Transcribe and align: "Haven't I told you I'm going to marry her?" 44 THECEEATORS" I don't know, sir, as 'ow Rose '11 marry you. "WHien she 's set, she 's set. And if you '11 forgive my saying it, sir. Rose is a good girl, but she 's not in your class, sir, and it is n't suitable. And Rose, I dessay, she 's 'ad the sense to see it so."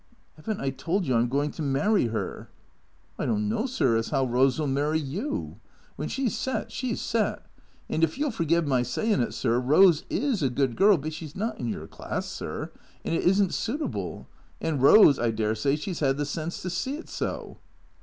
"Haven't 0.35 0.59
I 0.59 0.71
told 0.71 1.05
you 1.05 1.13
I'm 1.13 1.27
going 1.27 1.51
to 1.51 1.61
marry 1.61 2.07
her?" 2.07 2.49
44 3.17 3.17
THECEEATORS" 3.17 3.17
I 3.19 3.25
don't 3.27 3.47
know, 3.47 3.65
sir, 3.67 3.95
as 3.97 4.11
'ow 4.11 4.25
Rose 4.25 4.57
'11 4.57 4.73
marry 4.73 4.99
you. 4.99 5.59
"WHien 5.95 6.09
she 6.09 6.27
's 6.27 6.35
set, 6.35 6.71
she 6.71 6.95
's 6.95 6.99
set. 7.01 7.45
And 7.87 8.03
if 8.03 8.17
you 8.17 8.23
'11 8.25 8.35
forgive 8.35 8.65
my 8.67 8.81
saying 8.81 9.21
it, 9.21 9.35
sir. 9.35 9.59
Rose 9.59 10.03
is 10.09 10.41
a 10.41 10.49
good 10.49 10.75
girl, 10.75 10.97
but 10.97 11.13
she 11.13 11.27
's 11.27 11.35
not 11.35 11.59
in 11.59 11.67
your 11.67 11.85
class, 11.85 12.25
sir, 12.25 12.71
and 13.05 13.13
it 13.13 13.23
is 13.23 13.39
n't 13.39 13.53
suitable. 13.53 14.27
And 14.59 14.81
Rose, 14.81 15.19
I 15.19 15.29
dessay, 15.29 15.75
she 15.75 15.93
's 15.93 16.01
'ad 16.01 16.17
the 16.17 16.25
sense 16.25 16.63
to 16.63 16.71
see 16.71 16.95
it 16.95 17.07
so." 17.07 17.59